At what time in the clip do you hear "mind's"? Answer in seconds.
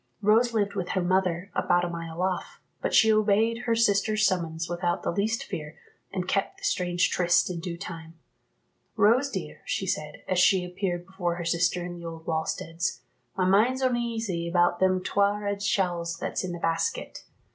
13.45-13.83